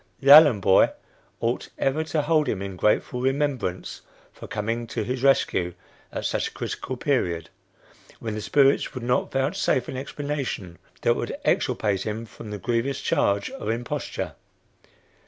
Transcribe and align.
The 0.19 0.31
Allen 0.31 0.61
boy 0.61 0.89
ought 1.41 1.69
ever 1.77 2.03
to 2.05 2.23
hold 2.23 2.49
him 2.49 2.59
in 2.63 2.75
grateful 2.75 3.21
remembrance 3.21 4.01
for 4.33 4.47
coming 4.47 4.87
to 4.87 5.03
his 5.03 5.21
rescue 5.21 5.75
at 6.11 6.25
such 6.25 6.47
a 6.47 6.51
critical 6.53 6.97
period, 6.97 7.51
when 8.19 8.33
the 8.33 8.41
spirits 8.41 8.95
would 8.95 9.03
not 9.03 9.31
vouchsafe 9.31 9.87
an 9.89 9.97
explanation 9.97 10.79
that 11.03 11.13
would 11.15 11.37
exculpate 11.45 12.01
him 12.01 12.25
from 12.25 12.49
the 12.49 12.57
grievous 12.57 12.99
charge 12.99 13.51
of 13.51 13.69
imposture. 13.69 14.33